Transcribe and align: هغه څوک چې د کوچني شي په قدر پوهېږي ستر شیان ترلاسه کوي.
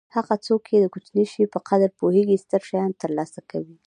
هغه 0.15 0.35
څوک 0.45 0.61
چې 0.69 0.77
د 0.79 0.85
کوچني 0.93 1.25
شي 1.31 1.43
په 1.53 1.59
قدر 1.69 1.89
پوهېږي 1.99 2.35
ستر 2.43 2.61
شیان 2.69 2.89
ترلاسه 3.01 3.39
کوي. 3.51 3.77